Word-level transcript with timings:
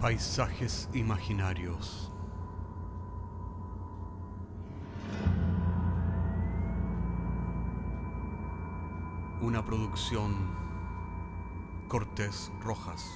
Paisajes 0.00 0.90
imaginarios. 0.92 2.12
Una 9.40 9.64
producción 9.64 10.54
Cortés 11.88 12.52
Rojas. 12.60 13.10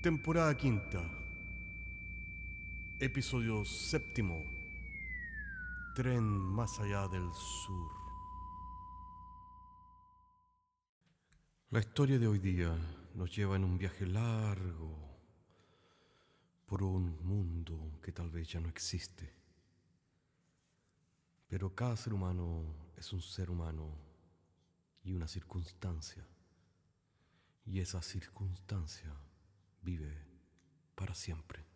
Temporada 0.00 0.56
quinta. 0.56 1.02
Episodio 2.98 3.66
séptimo. 3.66 4.59
Tren 6.00 6.24
más 6.24 6.80
allá 6.80 7.06
del 7.08 7.30
sur. 7.34 7.92
La 11.68 11.80
historia 11.80 12.18
de 12.18 12.26
hoy 12.26 12.38
día 12.38 12.74
nos 13.12 13.36
lleva 13.36 13.56
en 13.56 13.64
un 13.64 13.76
viaje 13.76 14.06
largo 14.06 14.96
por 16.64 16.82
un 16.82 17.22
mundo 17.22 18.00
que 18.02 18.12
tal 18.12 18.30
vez 18.30 18.48
ya 18.48 18.60
no 18.60 18.70
existe. 18.70 19.30
Pero 21.48 21.74
cada 21.74 21.98
ser 21.98 22.14
humano 22.14 22.64
es 22.96 23.12
un 23.12 23.20
ser 23.20 23.50
humano 23.50 23.94
y 25.04 25.12
una 25.12 25.28
circunstancia. 25.28 26.26
Y 27.66 27.78
esa 27.78 28.00
circunstancia 28.00 29.14
vive 29.82 30.16
para 30.94 31.14
siempre. 31.14 31.69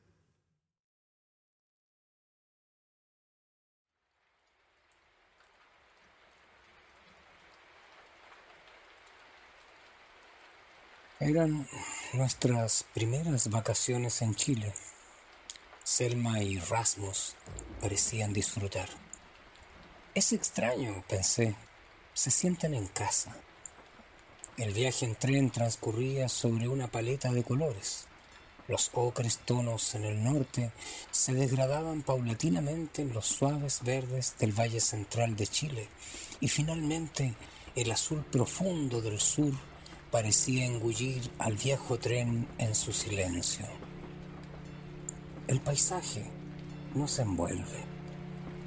Eran 11.21 11.69
nuestras 12.13 12.87
primeras 12.93 13.49
vacaciones 13.49 14.21
en 14.21 14.35
Chile. 14.35 14.75
Selma 15.85 16.43
y 16.43 16.59
Rasmus 16.59 17.37
parecían 17.81 18.33
disfrutar. 18.33 18.89
Es 20.13 20.33
extraño, 20.33 21.05
pensé. 21.09 21.55
Se 22.15 22.33
sienten 22.33 22.75
en 22.75 22.89
casa. 22.89 23.33
El 24.57 24.73
viaje 24.73 25.07
en 25.07 25.15
tren 25.15 25.51
transcurría 25.51 26.29
sobre 26.29 26.67
una 26.67 26.89
paleta 26.89 27.31
de 27.31 27.45
colores. 27.45 28.09
Los 28.67 28.91
ocres 28.93 29.39
tonos 29.39 29.95
en 29.95 30.05
el 30.05 30.25
norte 30.25 30.73
se 31.13 31.33
degradaban 31.33 32.03
paulatinamente 32.03 33.03
en 33.03 33.13
los 33.13 33.27
suaves 33.27 33.83
verdes 33.85 34.35
del 34.41 34.51
valle 34.51 34.81
central 34.81 35.37
de 35.37 35.47
Chile 35.47 35.89
y 36.41 36.49
finalmente 36.49 37.35
el 37.77 37.93
azul 37.93 38.25
profundo 38.25 39.01
del 39.01 39.21
sur 39.21 39.53
parecía 40.15 40.65
engullir 40.65 41.29
al 41.41 41.57
viejo 41.57 41.99
tren 41.99 42.47
en 42.59 42.77
su 42.77 42.93
silencio. 42.93 43.67
El 45.49 45.61
paisaje 45.61 46.23
nos 46.95 47.19
envuelve, 47.19 47.83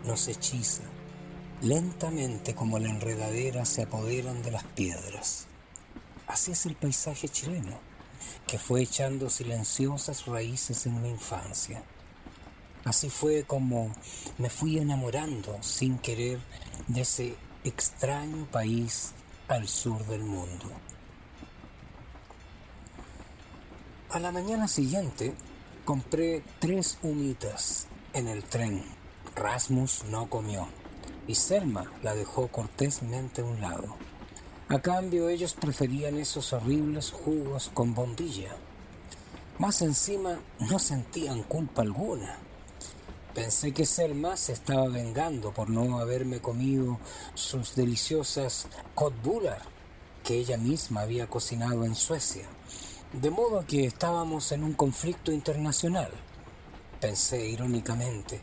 nos 0.04 0.28
hechiza, 0.28 0.84
lentamente 1.62 2.54
como 2.54 2.80
la 2.80 2.90
enredadera 2.90 3.64
se 3.64 3.84
apoderan 3.84 4.44
de 4.44 4.52
las 4.52 4.66
piedras. 4.66 5.48
Así 6.28 6.52
es 6.52 6.66
el 6.66 6.76
paisaje 6.76 7.30
chileno, 7.30 7.80
que 8.46 8.60
fue 8.60 8.82
echando 8.82 9.30
silenciosas 9.30 10.26
raíces 10.26 10.86
en 10.86 11.02
mi 11.02 11.12
infancia. 11.12 11.82
Así 12.84 13.10
fue 13.10 13.46
como 13.46 13.96
me 14.38 14.50
fui 14.50 14.80
enamorando 14.80 15.58
sin 15.64 15.98
querer 15.98 16.40
de 16.88 17.00
ese 17.00 17.38
extraño 17.64 18.46
país 18.52 19.14
al 19.48 19.70
sur 19.70 20.06
del 20.08 20.24
mundo. 20.24 20.70
A 24.10 24.20
la 24.20 24.32
mañana 24.32 24.70
siguiente 24.70 25.34
compré 25.84 26.42
tres 26.60 26.98
humitas 27.04 27.88
en 28.14 28.30
el 28.30 28.46
tren. 28.46 28.82
Rasmus 29.36 30.06
no 30.06 30.30
comió 30.30 30.70
y 31.28 31.36
Selma 31.36 31.92
la 32.04 32.16
dejó 32.16 32.48
cortésmente 32.48 33.42
a 33.42 33.44
un 33.46 33.60
lado. 33.60 33.98
A 34.70 34.80
cambio 34.80 35.28
ellos 35.28 35.56
preferían 35.56 36.18
esos 36.18 36.54
horribles 36.54 37.12
jugos 37.12 37.70
con 37.74 37.94
bombilla. 37.94 38.56
Más 39.60 39.82
encima 39.82 40.40
no 40.60 40.80
sentían 40.80 41.44
culpa 41.44 41.82
alguna. 41.82 42.38
Pensé 43.36 43.74
que 43.74 43.86
Selma 43.86 44.38
se 44.38 44.54
estaba 44.54 44.88
vengando 44.88 45.52
por 45.52 45.70
no 45.70 46.00
haberme 46.00 46.40
comido 46.40 46.98
sus 47.34 47.76
deliciosas 47.76 48.68
kotbullar 48.96 49.62
que 50.24 50.36
ella 50.36 50.58
misma 50.58 51.02
había 51.02 51.28
cocinado 51.28 51.84
en 51.84 51.94
Suecia. 51.94 52.48
De 53.14 53.30
modo 53.30 53.66
que 53.66 53.86
estábamos 53.86 54.52
en 54.52 54.66
un 54.66 54.74
conflicto 54.74 55.32
internacional, 55.32 56.12
pensé 57.00 57.48
irónicamente. 57.50 58.42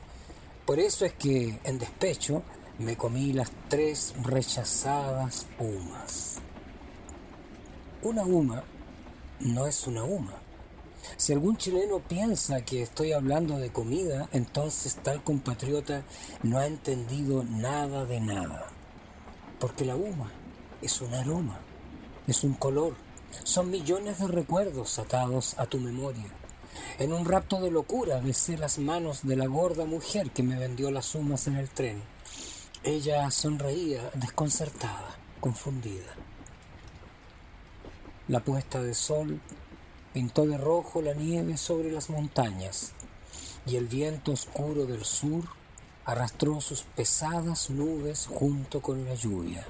Por 0.65 0.79
eso 0.79 1.05
es 1.05 1.13
que, 1.13 1.61
en 1.65 1.79
despecho, 1.79 2.43
me 2.79 2.97
comí 2.97 3.35
las 3.35 3.53
tres 3.69 4.15
rechazadas 4.23 5.47
humas. 5.59 6.37
Una 8.03 8.23
huma 8.23 8.65
no 9.41 9.67
es 9.67 9.87
una 9.87 10.03
huma. 10.03 10.33
Si 11.19 11.35
algún 11.35 11.59
chileno 11.59 11.99
piensa 11.99 12.65
que 12.65 12.83
estoy 12.83 13.13
hablando 13.13 13.59
de 13.59 13.71
comida, 13.71 14.31
entonces 14.33 14.97
tal 14.97 15.23
compatriota 15.23 16.05
no 16.43 16.59
ha 16.59 16.67
entendido 16.67 17.45
nada 17.45 18.07
de 18.07 18.21
nada. 18.21 18.67
Porque 19.61 19.85
la 19.85 19.95
huma 19.95 20.33
es 20.81 21.03
un 21.03 21.13
aroma, 21.13 21.61
es 22.27 22.43
un 22.45 22.55
color, 22.55 23.04
son 23.43 23.71
millones 23.71 24.19
de 24.19 24.29
recuerdos 24.29 24.99
atados 24.99 25.55
a 25.59 25.67
tu 25.67 25.79
memoria. 25.79 26.31
En 26.99 27.13
un 27.13 27.25
rapto 27.25 27.61
de 27.61 27.71
locura 27.71 28.21
besé 28.21 28.57
las 28.57 28.79
manos 28.79 29.25
de 29.25 29.37
la 29.37 29.47
gorda 29.47 29.85
mujer 29.85 30.31
que 30.31 30.43
me 30.43 30.59
vendió 30.59 30.91
las 30.91 31.15
humas 31.15 31.47
en 31.49 31.57
el 31.57 31.69
tren 31.69 32.03
ella 32.87 33.31
sonreía 33.31 34.11
desconcertada, 34.13 35.17
confundida. 35.41 36.15
La 38.29 38.41
puesta 38.41 38.83
de 38.83 38.93
sol 38.93 39.41
pintó 40.13 40.45
de 40.45 40.59
rojo 40.59 41.01
la 41.01 41.15
nieve 41.15 41.57
sobre 41.57 41.91
las 41.91 42.11
montañas 42.11 42.93
y 43.65 43.77
el 43.77 43.87
viento 43.87 44.33
oscuro 44.33 44.85
del 44.85 45.07
sur 45.07 45.45
arrastró 46.05 46.61
sus 46.61 46.83
pesadas 46.83 47.71
nubes 47.71 48.27
junto 48.27 48.83
con 48.83 49.07
la 49.07 49.15
lluvia. 49.15 49.67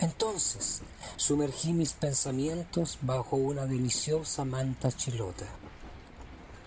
Entonces 0.00 0.82
sumergí 1.16 1.72
mis 1.72 1.92
pensamientos 1.92 2.98
bajo 3.02 3.36
una 3.36 3.66
deliciosa 3.66 4.44
manta 4.44 4.90
chilota. 4.90 5.46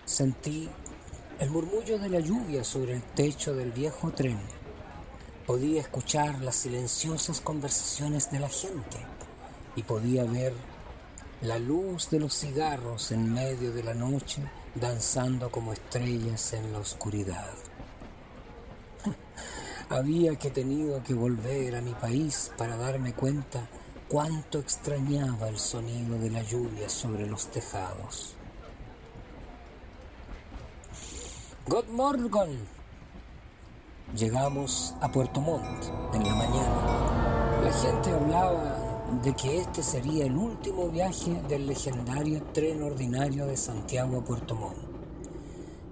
Sentí 0.04 0.68
el 1.38 1.50
murmullo 1.50 1.98
de 1.98 2.08
la 2.08 2.20
lluvia 2.20 2.64
sobre 2.64 2.94
el 2.94 3.02
techo 3.02 3.54
del 3.54 3.72
viejo 3.72 4.12
tren 4.12 4.38
Podía 5.46 5.82
escuchar 5.82 6.40
las 6.40 6.56
silenciosas 6.56 7.42
conversaciones 7.42 8.30
de 8.30 8.40
la 8.40 8.48
gente 8.48 8.96
y 9.76 9.82
podía 9.82 10.24
ver 10.24 10.54
la 11.42 11.58
luz 11.58 12.08
de 12.08 12.18
los 12.18 12.34
cigarros 12.34 13.12
en 13.12 13.30
medio 13.34 13.70
de 13.72 13.82
la 13.82 13.92
noche 13.92 14.40
danzando 14.74 15.50
como 15.50 15.74
estrellas 15.74 16.54
en 16.54 16.72
la 16.72 16.78
oscuridad. 16.78 17.52
Había 19.90 20.36
que 20.36 20.50
tenido 20.50 21.02
que 21.02 21.14
volver 21.14 21.76
a 21.76 21.82
mi 21.82 21.92
país 21.92 22.50
para 22.56 22.76
darme 22.76 23.12
cuenta 23.12 23.68
cuánto 24.08 24.58
extrañaba 24.58 25.48
el 25.48 25.58
sonido 25.58 26.18
de 26.18 26.30
la 26.30 26.42
lluvia 26.42 26.88
sobre 26.88 27.26
los 27.26 27.48
tejados. 27.48 28.34
Good 31.66 31.88
morning, 31.88 32.30
Llegamos 34.16 34.94
a 35.00 35.10
Puerto 35.10 35.40
Montt 35.40 35.84
en 36.14 36.24
la 36.24 36.34
mañana. 36.34 37.60
La 37.62 37.72
gente 37.72 38.10
hablaba 38.10 39.10
de 39.22 39.34
que 39.34 39.58
este 39.58 39.82
sería 39.82 40.26
el 40.26 40.36
último 40.36 40.88
viaje 40.88 41.42
del 41.48 41.66
legendario 41.66 42.42
tren 42.52 42.82
ordinario 42.82 43.46
de 43.46 43.56
Santiago 43.56 44.18
a 44.18 44.24
Puerto 44.24 44.54
Montt. 44.54 44.78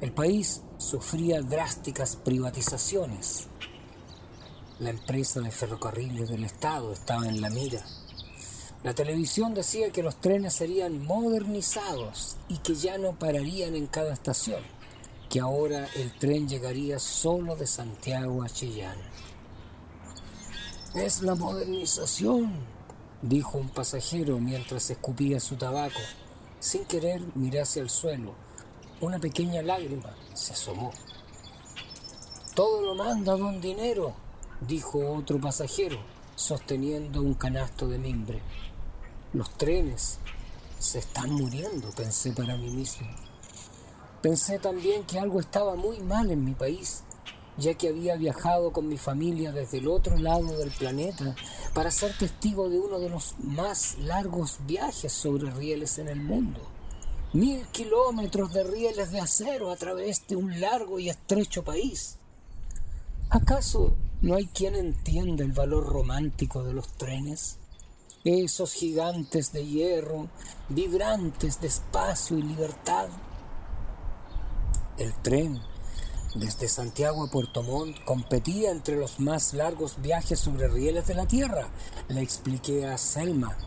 El 0.01 0.13
país 0.13 0.63
sufría 0.79 1.43
drásticas 1.43 2.17
privatizaciones. 2.17 3.49
La 4.79 4.91
empresa 4.91 5.41
de 5.41 5.51
ferrocarriles 5.51 6.29
del 6.29 6.45
Estado 6.45 6.93
estaba 6.93 7.27
en 7.27 7.41
la 7.41 7.51
mira. 7.51 7.85
La 8.83 8.95
televisión 8.95 9.55
decía 9.55 9.91
que 9.91 10.03
los 10.03 10.21
trenes 10.21 10.55
serían 10.55 11.05
modernizados 11.05 12.37
y 12.49 12.59
que 12.59 12.75
ya 12.75 12.99
no 12.99 13.19
pararían 13.19 13.75
en 13.77 13.87
cada 13.87 14.13
estación 14.13 14.63
que 15.33 15.41
ahora 15.41 15.89
el 15.95 16.13
tren 16.19 16.47
llegaría 16.47 16.99
solo 16.99 17.57
de 17.57 17.67
Santiago 17.67 18.43
a 18.43 18.51
Chillán. 18.51 18.99
Es 20.95 21.23
la 21.23 21.35
modernización, 21.35 22.53
dijo 23.23 23.57
un 23.57 23.71
pasajero 23.71 24.39
mientras 24.41 24.91
escupía 24.91 25.41
su 25.41 25.57
tabaco. 25.57 26.01
Sin 26.61 26.85
querer 26.85 27.23
miré 27.35 27.63
hacia 27.63 27.81
el 27.81 27.89
suelo. 27.89 28.35
Una 29.01 29.19
pequeña 29.21 29.63
lágrima 29.63 30.15
se 30.35 30.53
asomó. 30.53 30.91
Todo 32.55 32.83
lo 32.83 32.95
manda 32.95 33.35
don 33.35 33.59
Dinero, 33.59 34.13
dijo 34.67 35.15
otro 35.15 35.41
pasajero, 35.41 35.99
sosteniendo 36.35 37.23
un 37.23 37.35
canasto 37.35 37.89
de 37.89 37.99
mimbre. 37.99 38.41
Los 39.33 39.51
trenes 39.57 40.19
se 40.79 40.99
están 40.99 41.31
muriendo, 41.31 41.91
pensé 41.91 42.33
para 42.33 42.57
mí 42.57 42.71
mismo. 42.71 43.09
Pensé 44.21 44.59
también 44.59 45.05
que 45.05 45.19
algo 45.19 45.41
estaba 45.41 45.75
muy 45.75 46.01
mal 46.01 46.31
en 46.31 46.45
mi 46.45 46.55
país, 46.55 47.03
ya 47.57 47.75
que 47.75 47.89
había 47.89 48.17
viajado 48.17 48.73
con 48.73 48.89
mi 48.89 48.97
familia 48.97 49.53
desde 49.53 49.79
el 49.79 49.89
otro 49.89 50.17
lado 50.17 50.57
del 50.59 50.71
planeta 50.71 51.35
para 51.75 51.91
ser 51.91 52.17
testigo 52.17 52.69
de 52.69 52.79
uno 52.79 52.99
de 52.99 53.09
los 53.09 53.35
más 53.39 53.99
largos 53.99 54.59
viajes 54.67 55.13
sobre 55.13 55.51
rieles 55.51 55.99
en 55.99 56.09
el 56.09 56.21
mundo. 56.21 56.61
Mil 57.33 57.67
kilómetros 57.69 58.53
de 58.53 58.63
rieles 58.63 59.11
de 59.11 59.21
acero 59.21 59.71
a 59.71 59.77
través 59.77 60.27
de 60.29 60.37
un 60.37 60.61
largo 60.61 60.99
y 60.99 61.09
estrecho 61.09 61.65
país. 61.65 62.19
¿Acaso 63.31 63.97
no 64.23 64.37
hay 64.37 64.47
quien 64.47 64.77
entienda 64.77 65.45
el 65.45 65.53
valor 65.53 65.85
romántico 65.87 66.63
de 66.63 66.73
los 66.73 66.89
trenes? 66.97 67.59
Esos 68.25 68.73
gigantes 68.73 69.53
de 69.53 69.67
hierro, 69.67 70.29
vibrantes 70.69 71.61
de 71.61 71.67
espacio 71.67 72.39
y 72.39 72.43
libertad. 72.43 73.09
El 74.97 75.13
tren 75.23 75.61
desde 76.37 76.69
Santiago 76.69 77.25
a 77.25 77.31
Puerto 77.31 77.63
Montt 77.65 78.05
competía 78.05 78.71
entre 78.71 78.97
los 78.97 79.19
más 79.19 79.55
largos 79.55 80.01
viajes 80.01 80.39
sobre 80.39 80.69
rieles 80.69 81.07
de 81.09 81.15
la 81.15 81.27
Tierra, 81.27 81.69
le 82.09 82.23
expliqué 82.23 82.87
a 82.87 82.97
Selma. 82.97 83.59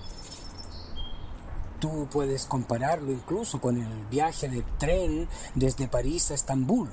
Tú 1.81 2.07
puedes 2.09 2.45
compararlo 2.45 3.11
incluso 3.11 3.59
con 3.59 3.77
el 3.77 4.05
viaje 4.07 4.47
de 4.47 4.63
tren 4.79 5.27
desde 5.53 5.89
París 5.89 6.31
a 6.31 6.33
Estambul. 6.33 6.89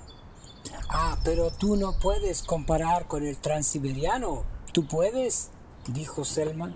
Ah, 0.88 1.18
pero 1.24 1.50
tú 1.50 1.76
no 1.76 1.92
puedes 1.98 2.42
comparar 2.42 3.06
con 3.08 3.24
el 3.24 3.38
transiberiano. 3.38 4.44
¿Tú 4.72 4.86
puedes? 4.86 5.50
dijo 5.88 6.24
Selma. 6.24 6.74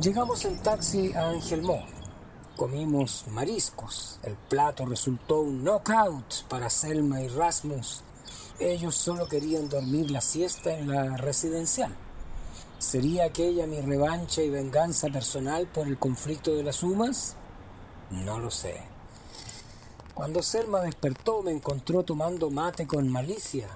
Llegamos 0.00 0.44
en 0.44 0.58
taxi 0.58 1.12
a 1.14 1.30
Angelmó 1.30 1.84
Comimos 2.56 3.26
mariscos. 3.28 4.18
El 4.22 4.34
plato 4.34 4.86
resultó 4.86 5.40
un 5.40 5.62
knockout 5.62 6.44
para 6.48 6.70
Selma 6.70 7.20
y 7.20 7.28
Rasmus. 7.28 8.02
Ellos 8.58 8.94
solo 8.94 9.28
querían 9.28 9.68
dormir 9.68 10.10
la 10.10 10.22
siesta 10.22 10.72
en 10.72 10.88
la 10.88 11.18
residencial. 11.18 11.94
¿Sería 12.78 13.26
aquella 13.26 13.66
mi 13.66 13.82
revancha 13.82 14.40
y 14.40 14.48
venganza 14.48 15.08
personal 15.08 15.66
por 15.66 15.86
el 15.86 15.98
conflicto 15.98 16.54
de 16.54 16.62
las 16.62 16.82
humas? 16.82 17.36
No 18.10 18.38
lo 18.38 18.50
sé. 18.50 18.95
Cuando 20.16 20.42
Selma 20.42 20.80
despertó 20.80 21.42
me 21.42 21.52
encontró 21.52 22.02
tomando 22.02 22.48
mate 22.48 22.86
con 22.86 23.06
malicia 23.06 23.68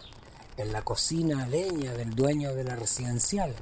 en 0.57 0.73
la 0.73 0.81
cocina 0.81 1.47
leña 1.47 1.93
del 1.93 2.15
dueño 2.15 2.55
de 2.55 2.65
la 2.65 2.77
residencial. 2.77 3.55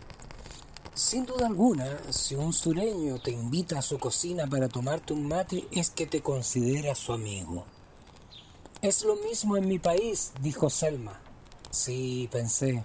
Sin 0.95 1.27
duda 1.27 1.49
alguna, 1.49 1.99
si 2.11 2.37
un 2.37 2.53
sureño 2.53 3.21
te 3.21 3.33
invita 3.33 3.81
a 3.81 3.83
su 3.83 3.99
cocina 3.99 4.47
para 4.47 4.69
tomarte 4.69 5.13
un 5.13 5.27
mate, 5.27 5.67
es 5.73 5.91
que 5.91 6.07
te 6.07 6.23
considera 6.23 6.95
su 6.95 7.13
amigo. 7.13 7.65
Es 8.81 9.03
lo 9.03 9.17
mismo 9.17 9.57
en 9.57 9.67
mi 9.67 9.81
país, 9.81 10.31
dijo 10.41 10.71
Selma. 10.71 11.21
Sí, 11.73 12.29
pensé. 12.31 12.85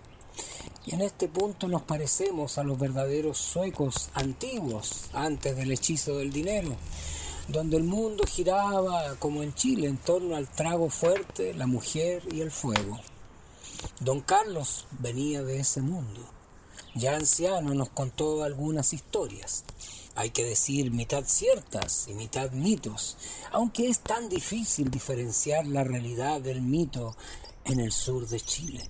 Y 0.87 0.95
en 0.95 1.01
este 1.01 1.27
punto 1.27 1.67
nos 1.67 1.83
parecemos 1.83 2.57
a 2.57 2.63
los 2.63 2.79
verdaderos 2.79 3.37
suecos 3.37 4.09
antiguos, 4.15 5.11
antes 5.13 5.55
del 5.55 5.71
hechizo 5.71 6.17
del 6.17 6.33
dinero, 6.33 6.75
donde 7.47 7.77
el 7.77 7.83
mundo 7.83 8.23
giraba, 8.27 9.15
como 9.19 9.43
en 9.43 9.53
Chile, 9.53 9.87
en 9.87 9.97
torno 9.97 10.35
al 10.35 10.47
trago 10.47 10.89
fuerte, 10.89 11.53
la 11.53 11.67
mujer 11.67 12.23
y 12.31 12.41
el 12.41 12.51
fuego. 12.51 12.99
Don 13.99 14.21
Carlos 14.21 14.87
venía 14.99 15.43
de 15.43 15.59
ese 15.59 15.81
mundo 15.81 16.33
ya 16.95 17.15
anciano 17.15 17.73
nos 17.73 17.89
contó 17.89 18.43
algunas 18.43 18.93
historias. 18.93 19.63
Hay 20.15 20.29
que 20.29 20.45
decir 20.45 20.91
mitad 20.91 21.23
ciertas 21.25 22.07
y 22.07 22.13
mitad 22.13 22.51
mitos, 22.51 23.17
aunque 23.51 23.89
es 23.89 23.99
tan 23.99 24.29
difícil 24.29 24.91
diferenciar 24.91 25.65
la 25.65 25.83
realidad 25.83 26.39
del 26.39 26.61
mito 26.61 27.15
en 27.65 27.79
el 27.79 27.91
sur 27.91 28.27
de 28.27 28.39
Chile. 28.39 28.87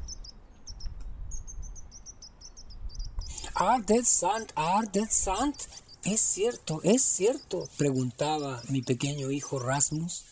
¿Are 3.55 4.03
sant? 4.03 4.51
¿Are 4.55 4.89
sant? 5.09 5.55
¿Es 6.03 6.19
cierto? 6.19 6.81
¿Es 6.83 7.01
cierto? 7.01 7.69
preguntaba 7.77 8.61
mi 8.67 8.81
pequeño 8.81 9.31
hijo 9.31 9.57
Rasmus. 9.57 10.25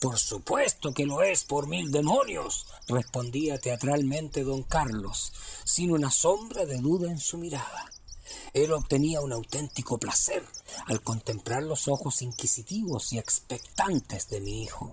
Por 0.00 0.18
supuesto 0.18 0.92
que 0.92 1.06
lo 1.06 1.22
es, 1.22 1.44
por 1.44 1.66
mil 1.66 1.90
demonios, 1.90 2.66
respondía 2.88 3.58
teatralmente 3.58 4.44
don 4.44 4.62
Carlos, 4.62 5.32
sin 5.64 5.92
una 5.92 6.10
sombra 6.10 6.66
de 6.66 6.76
duda 6.76 7.10
en 7.10 7.18
su 7.18 7.38
mirada. 7.38 7.90
Él 8.52 8.70
obtenía 8.72 9.22
un 9.22 9.32
auténtico 9.32 9.96
placer 9.98 10.44
al 10.86 11.00
contemplar 11.02 11.62
los 11.62 11.88
ojos 11.88 12.20
inquisitivos 12.20 13.12
y 13.14 13.18
expectantes 13.18 14.28
de 14.28 14.40
mi 14.40 14.62
hijo. 14.62 14.92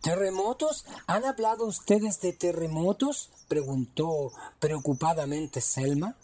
¿Terremotos? 0.00 0.86
¿Han 1.06 1.26
hablado 1.26 1.66
ustedes 1.66 2.20
de 2.20 2.32
terremotos? 2.32 3.28
preguntó 3.48 4.32
preocupadamente 4.60 5.60
Selma. 5.60 6.16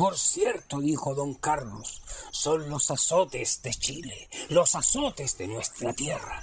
Por 0.00 0.16
cierto, 0.16 0.80
dijo 0.80 1.14
don 1.14 1.34
Carlos, 1.34 2.00
son 2.30 2.70
los 2.70 2.90
azotes 2.90 3.60
de 3.60 3.74
Chile, 3.74 4.30
los 4.48 4.74
azotes 4.74 5.36
de 5.36 5.46
nuestra 5.46 5.92
tierra. 5.92 6.42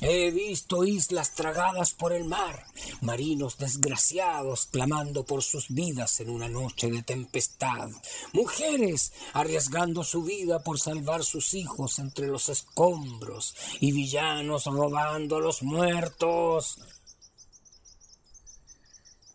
He 0.00 0.30
visto 0.30 0.84
islas 0.84 1.34
tragadas 1.34 1.92
por 1.92 2.12
el 2.12 2.24
mar, 2.24 2.64
marinos 3.00 3.58
desgraciados 3.58 4.66
clamando 4.66 5.24
por 5.24 5.42
sus 5.42 5.70
vidas 5.70 6.20
en 6.20 6.30
una 6.30 6.48
noche 6.48 6.88
de 6.88 7.02
tempestad, 7.02 7.90
mujeres 8.32 9.12
arriesgando 9.32 10.04
su 10.04 10.22
vida 10.22 10.62
por 10.62 10.78
salvar 10.78 11.24
sus 11.24 11.54
hijos 11.54 11.98
entre 11.98 12.28
los 12.28 12.48
escombros 12.48 13.56
y 13.80 13.90
villanos 13.90 14.66
robando 14.66 15.38
a 15.38 15.40
los 15.40 15.64
muertos. 15.64 16.78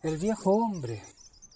El 0.02 0.16
viejo 0.16 0.50
hombre 0.52 1.04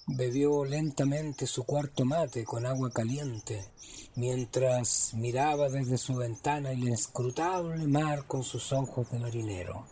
bebió 0.06 0.64
lentamente 0.66 1.46
su 1.46 1.64
cuarto 1.64 2.04
mate 2.04 2.44
con 2.44 2.66
agua 2.66 2.90
caliente 2.90 3.70
mientras 4.16 5.14
miraba 5.14 5.70
desde 5.70 5.96
su 5.96 6.14
ventana 6.14 6.72
el 6.72 6.86
inscrutable 6.86 7.86
mar 7.86 8.26
con 8.26 8.44
sus 8.44 8.72
ojos 8.72 9.10
de 9.10 9.18
marinero. 9.18 9.86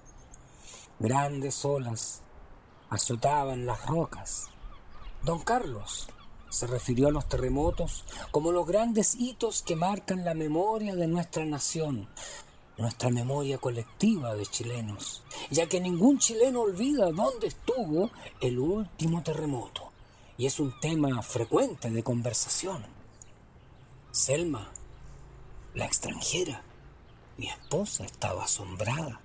Grandes 0.99 1.65
olas 1.65 2.21
azotaban 2.91 3.65
las 3.65 3.87
rocas. 3.87 4.49
Don 5.23 5.41
Carlos 5.41 6.09
se 6.51 6.67
refirió 6.67 7.09
a 7.09 7.13
los 7.13 7.27
terremotos 7.29 8.05
como 8.31 8.53
los 8.53 8.67
grandes 8.67 9.15
hitos 9.15 9.63
que 9.63 9.77
marcan 9.77 10.25
la 10.25 10.35
memoria 10.35 10.95
de 10.95 11.07
nuestra 11.07 11.47
nación, 11.47 12.07
nuestra 12.77 13.09
memoria 13.09 13.57
colectiva 13.57 14.35
de 14.35 14.45
chilenos, 14.45 15.23
ya 15.51 15.67
que 15.67 15.81
ningún 15.81 16.19
chileno 16.19 16.61
olvida 16.61 17.11
dónde 17.13 17.47
estuvo 17.47 18.11
el 18.41 18.59
último 18.59 19.23
terremoto, 19.23 19.92
y 20.37 20.47
es 20.47 20.61
un 20.61 20.79
tema 20.81 21.23
frecuente 21.23 21.91
de 21.91 22.03
conversación. 22.03 22.85
Selma, 24.11 24.71
la 25.75 25.87
extranjera, 25.87 26.63
mi 27.37 27.49
esposa, 27.49 28.05
estaba 28.05 28.45
asombrada. 28.45 29.21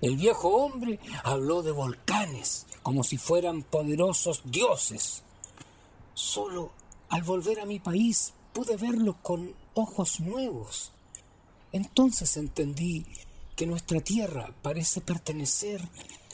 El 0.00 0.16
viejo 0.16 0.48
hombre 0.48 1.00
habló 1.24 1.62
de 1.62 1.72
volcanes 1.72 2.66
como 2.82 3.02
si 3.02 3.18
fueran 3.18 3.62
poderosos 3.62 4.42
dioses. 4.44 5.22
Solo 6.14 6.72
al 7.08 7.22
volver 7.22 7.60
a 7.60 7.66
mi 7.66 7.80
país 7.80 8.32
pude 8.52 8.76
verlos 8.76 9.16
con 9.22 9.54
ojos 9.74 10.20
nuevos. 10.20 10.92
Entonces 11.72 12.36
entendí 12.36 13.06
que 13.56 13.66
nuestra 13.66 14.00
tierra 14.00 14.54
parece 14.62 15.00
pertenecer 15.00 15.80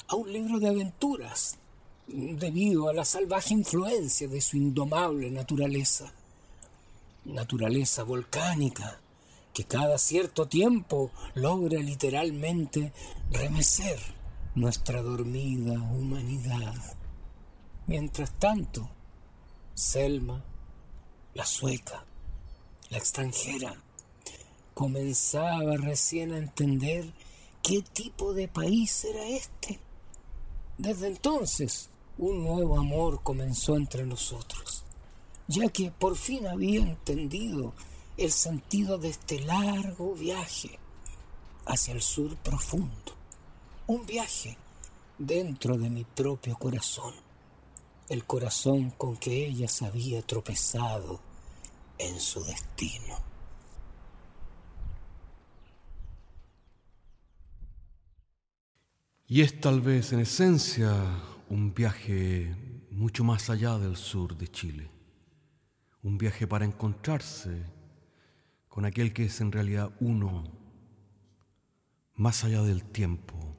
a 0.09 0.15
un 0.15 0.33
libro 0.33 0.59
de 0.59 0.69
aventuras 0.69 1.59
debido 2.07 2.89
a 2.89 2.93
la 2.93 3.05
salvaje 3.05 3.55
influencia 3.55 4.29
de 4.29 4.41
su 4.41 4.57
indomable 4.57 5.31
naturaleza 5.31 6.13
naturaleza 7.25 8.03
volcánica 8.03 9.01
que 9.53 9.65
cada 9.65 9.99
cierto 9.99 10.47
tiempo 10.49 11.11
logra 11.35 11.79
literalmente 11.81 12.93
remecer 13.31 13.99
nuestra 14.55 15.01
dormida 15.01 15.73
humanidad. 15.73 16.75
Mientras 17.87 18.33
tanto, 18.39 18.91
Selma, 19.75 20.43
la 21.35 21.47
sueca, 21.47 22.05
la 22.91 22.99
extranjera, 22.99 23.77
comenzaba 24.75 25.77
recién 25.77 26.33
a 26.33 26.39
entender 26.39 27.13
qué 27.63 27.83
tipo 27.83 28.35
de 28.35 28.49
país 28.49 29.05
era 29.05 29.25
este. 29.29 29.79
Desde 30.79 31.07
entonces, 31.07 31.91
un 32.19 32.43
nuevo 32.43 32.79
amor 32.79 33.23
comenzó 33.23 33.77
entre 33.77 34.05
nosotros 34.07 34.85
ya 35.47 35.69
que 35.69 35.91
por 35.91 36.17
fin 36.17 36.47
había 36.47 36.81
entendido 36.81 37.75
el 38.17 38.33
sentido 38.33 38.99
de 38.99 39.11
este 39.11 39.41
largo 39.41 40.15
viaje 40.15 40.79
hacia 41.67 41.95
el 41.95 42.03
sur 42.03 42.37
profundo. 42.37 43.13
Un 43.87 44.07
viaje 44.07 44.57
dentro 45.19 45.77
de 45.77 45.91
mi 45.91 46.05
propio 46.05 46.57
corazón, 46.57 47.15
el 48.09 48.25
corazón 48.25 48.91
con 48.91 49.17
que 49.17 49.47
ella 49.47 49.69
se 49.69 49.85
había 49.85 50.23
tropezado 50.23 51.21
en 51.99 52.19
su 52.21 52.43
destino. 52.45 53.19
Y 59.27 59.41
es 59.41 59.61
tal 59.61 59.81
vez 59.81 60.13
en 60.13 60.21
esencia 60.21 60.95
un 61.55 61.73
viaje 61.73 62.53
mucho 62.91 63.23
más 63.23 63.49
allá 63.49 63.79
del 63.79 63.97
sur 63.97 64.37
de 64.37 64.49
Chile, 64.49 64.91
un 66.03 66.19
viaje 66.19 66.49
para 66.49 66.65
encontrarse 66.65 67.63
con 68.69 68.85
aquel 68.85 69.13
que 69.13 69.27
es 69.27 69.41
en 69.41 69.53
realidad 69.53 69.95
uno, 70.01 70.51
más 72.17 72.43
allá 72.43 72.63
del 72.63 72.83
tiempo 72.83 73.57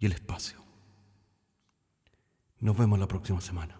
y 0.00 0.06
el 0.06 0.12
espacio. 0.12 0.64
Nos 2.58 2.76
vemos 2.76 2.98
la 2.98 3.06
próxima 3.06 3.40
semana. 3.40 3.79